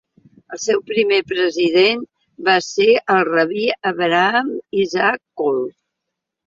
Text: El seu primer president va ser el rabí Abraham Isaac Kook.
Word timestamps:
El 0.55 0.59
seu 0.61 0.79
primer 0.91 1.19
president 1.33 2.01
va 2.49 2.57
ser 2.71 2.89
el 3.17 3.23
rabí 3.31 3.69
Abraham 3.95 4.53
Isaac 4.87 5.25
Kook. 5.45 5.75